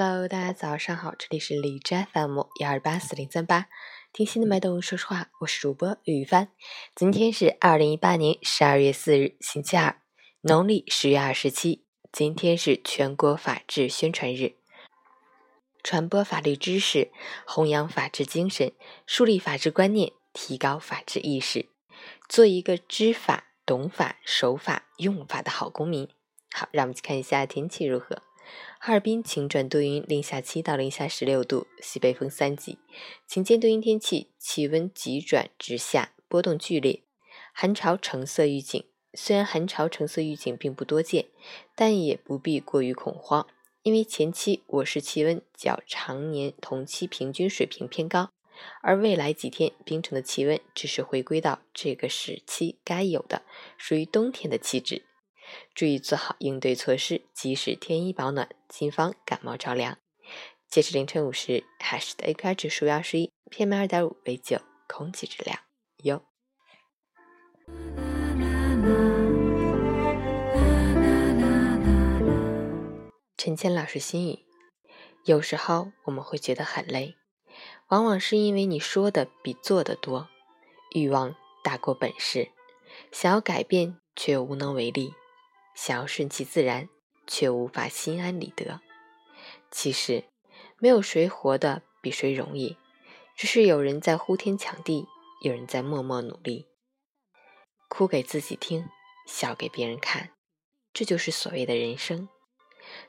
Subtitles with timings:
[0.00, 3.66] Hello，大家早上好，这里是李斋 FM 幺二八四零三八，
[4.12, 6.52] 听心的脉动，说实话，我是主播雨帆。
[6.94, 10.00] 今天是二零一八年十二月四日，星期二，
[10.42, 11.84] 农历十月二十七。
[12.12, 14.54] 今天是全国法制宣传日，
[15.82, 17.10] 传播法律知识，
[17.44, 18.72] 弘扬法治精神，
[19.04, 21.70] 树立法治观念，提高法治意识，
[22.28, 26.08] 做一个知法、懂法、守法、用法的好公民。
[26.52, 28.22] 好，让我们去看一下天气如何。
[28.78, 32.78] 哈尔滨晴转多云，零下七到零下十六度，西北风三级，
[33.26, 37.02] 晴间多云天气，气温急转直下，波动剧烈。
[37.52, 38.84] 寒潮橙色预警，
[39.14, 41.26] 虽然寒潮橙色预警并不多见，
[41.74, 43.48] 但也不必过于恐慌，
[43.82, 48.30] 因为前期我市气温较常年同期平均水平偏高，
[48.82, 53.42] 而未来几天冰城的气温只是回归到这个时期该有的，
[53.76, 55.02] 属于冬天的气质。
[55.74, 59.98] 注意做好应对措施，及时添衣保暖，谨防感冒着凉。
[60.68, 65.58] 截至凌晨五时，海市的 AQI 指数幺十一，PM 二点五为九，空气质量
[66.02, 66.22] 优。
[73.36, 74.40] 陈谦老师心语：
[75.24, 77.14] 有时候我们会觉得很累，
[77.88, 80.28] 往往是因为你说的比做的多，
[80.94, 82.50] 欲望大过本事，
[83.10, 85.14] 想要改变却又无能为力。
[85.80, 86.88] 想要顺其自然，
[87.28, 88.80] 却无法心安理得。
[89.70, 90.24] 其实，
[90.78, 92.76] 没有谁活得比谁容易，
[93.36, 95.06] 只是有人在呼天抢地，
[95.40, 96.66] 有人在默默努力。
[97.88, 98.88] 哭给自己听，
[99.28, 100.32] 笑给别人看，
[100.92, 102.28] 这就是所谓的人生。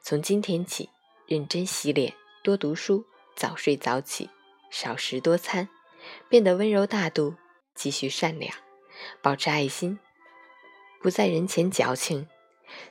[0.04, 0.92] 从今天起，
[1.26, 3.04] 认真洗脸，多读书，
[3.36, 4.30] 早睡早起，
[4.70, 5.70] 少食多餐，
[6.30, 7.34] 变得温柔大度，
[7.74, 8.56] 继续善良，
[9.24, 9.98] 保持爱心，
[11.02, 12.30] 不在人前矫情。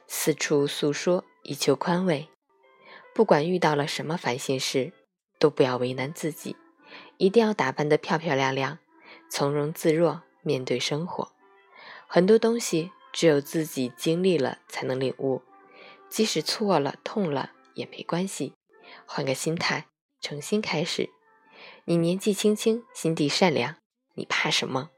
[0.06, 2.28] 四处诉说，以求宽慰。
[3.14, 4.92] 不管遇到了什么烦心事，
[5.38, 6.56] 都不要为难自己，
[7.16, 8.78] 一定要打扮得漂漂亮亮，
[9.28, 11.32] 从容自若面对生活。
[12.06, 15.42] 很多东西只有自己经历了才能领悟，
[16.08, 18.54] 即使错了、痛了也没关系，
[19.04, 19.86] 换个心态，
[20.20, 21.10] 重新开始。
[21.84, 23.76] 你年纪轻轻，心地善良，
[24.14, 24.90] 你怕什么？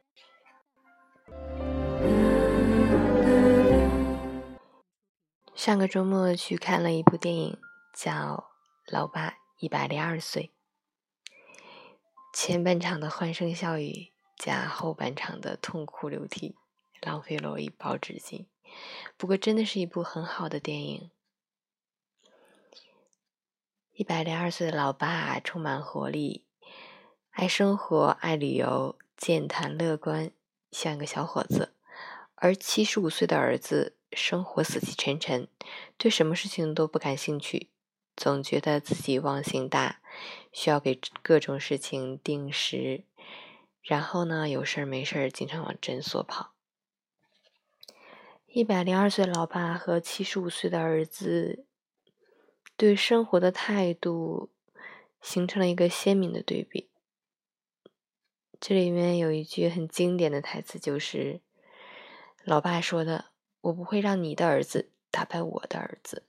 [5.60, 7.59] 上个周末去看了一部电影，
[7.93, 8.50] 叫
[8.91, 10.54] 《老爸一百零二岁》。
[12.32, 16.56] 前半场的欢声笑语加后半场的痛哭流涕，
[17.03, 18.47] 浪费了我一包纸巾。
[19.19, 21.10] 不过，真的是一部很好的电影。
[23.92, 26.47] 一百零二岁的老爸充满活力，
[27.32, 30.31] 爱生活，爱旅游，健谈乐观，
[30.71, 31.75] 像个小伙子。
[32.37, 33.98] 而七十五岁的儿子。
[34.12, 35.47] 生活死气沉沉，
[35.97, 37.69] 对什么事情都不感兴趣，
[38.16, 40.00] 总觉得自己忘性大，
[40.53, 43.04] 需要给各种事情定时，
[43.82, 46.53] 然后呢，有事儿没事儿经常往诊所跑。
[48.47, 51.65] 一百零二岁老爸和七十五岁的儿子
[52.77, 54.50] 对生活的态度
[55.22, 56.88] 形成了一个鲜明的对比。
[58.59, 61.41] 这里面有一句很经典的台词，就是
[62.42, 63.29] 老爸说的。
[63.60, 66.26] 我不会让你的儿子打败我的儿子。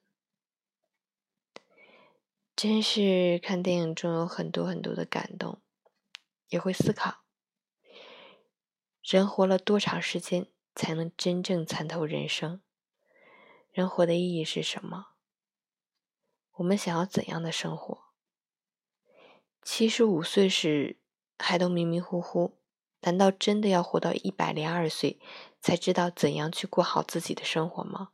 [2.56, 5.62] 真是看电影中有很多很多的感动，
[6.50, 7.24] 也会思考：
[9.02, 12.62] 人活了多长时间才能真正参透人生？
[13.72, 15.14] 人活的意义是什么？
[16.56, 18.04] 我们想要怎样的生活？
[19.64, 21.00] 七十五岁时
[21.40, 22.61] 还都迷迷糊糊。
[23.02, 25.20] 难道真的要活到一百零二岁
[25.60, 28.10] 才知道怎样去过好自己的生活吗？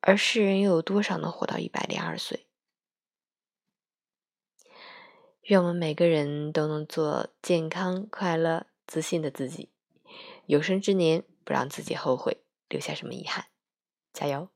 [0.00, 2.46] 而世人又有多少能活到一百零二岁？
[5.42, 9.70] 愿我们每个人都能做健康、快乐、自信的自己，
[10.46, 13.46] 有生之年不让自己后悔，留下什么遗憾。
[14.12, 14.53] 加油！